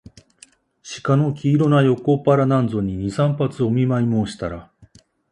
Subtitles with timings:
[0.81, 4.71] 鹿の黄色な横っ腹なんぞに、二三発お見舞もうしたら、